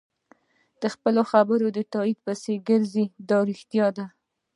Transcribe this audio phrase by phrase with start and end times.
[0.81, 4.05] د خپلو خبرو تایید پسې ګرځي دا رښتیا دي.